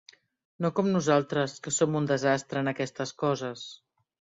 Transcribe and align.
No 0.65 0.71
com 0.79 0.89
nosaltres, 0.95 1.55
que 1.67 1.75
som 1.77 2.01
un 2.03 2.11
desastre 2.15 2.67
en 2.67 2.77
aquestes 2.77 3.19
coses. 3.27 3.73